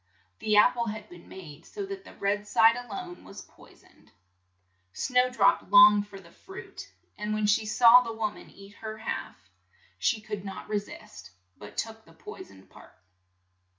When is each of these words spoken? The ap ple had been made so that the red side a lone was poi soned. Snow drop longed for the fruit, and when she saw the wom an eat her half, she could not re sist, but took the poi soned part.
The 0.39 0.57
ap 0.57 0.73
ple 0.73 0.87
had 0.87 1.09
been 1.09 1.29
made 1.29 1.63
so 1.63 1.85
that 1.85 2.03
the 2.05 2.15
red 2.15 2.47
side 2.47 2.75
a 2.75 2.87
lone 2.87 3.23
was 3.23 3.43
poi 3.43 3.71
soned. 3.75 4.07
Snow 4.93 5.29
drop 5.29 5.71
longed 5.71 6.07
for 6.07 6.19
the 6.19 6.31
fruit, 6.31 6.91
and 7.19 7.35
when 7.35 7.45
she 7.45 7.67
saw 7.67 8.01
the 8.01 8.11
wom 8.11 8.35
an 8.35 8.49
eat 8.49 8.73
her 8.77 8.97
half, 8.97 9.47
she 9.99 10.19
could 10.19 10.43
not 10.43 10.67
re 10.67 10.79
sist, 10.79 11.29
but 11.55 11.77
took 11.77 12.03
the 12.03 12.13
poi 12.13 12.41
soned 12.41 12.67
part. 12.71 12.95